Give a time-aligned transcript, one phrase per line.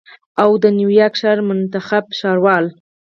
[0.43, 2.65] او د نیویارک ښار منتخب ښاروال